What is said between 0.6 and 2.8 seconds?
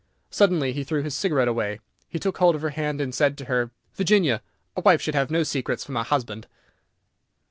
he threw his cigarette away, took hold of her